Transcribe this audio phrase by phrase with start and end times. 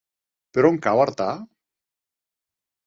[0.57, 1.29] Per on cau Artà?